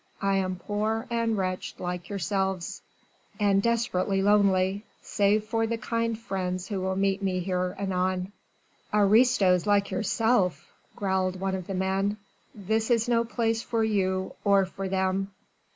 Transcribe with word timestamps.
I 0.23 0.37
am 0.37 0.55
poor 0.55 1.05
and 1.11 1.37
wreched 1.37 1.79
like 1.79 2.09
yourselves! 2.09 2.81
and 3.39 3.61
desperately 3.61 4.19
lonely, 4.23 4.83
save 5.03 5.43
for 5.43 5.67
the 5.67 5.77
kind 5.77 6.17
friends 6.17 6.69
who 6.69 6.81
will 6.81 6.95
meet 6.95 7.21
me 7.21 7.39
here 7.39 7.75
anon." 7.77 8.31
"Aristos 8.91 9.67
like 9.67 9.91
yourself!" 9.91 10.73
growled 10.95 11.39
one 11.39 11.53
of 11.53 11.67
the 11.67 11.75
men. 11.75 12.17
"This 12.55 12.89
is 12.89 13.07
no 13.07 13.23
place 13.23 13.61
for 13.61 13.83
you 13.83 14.33
or 14.43 14.65
for 14.65 14.89
them." 14.89 15.29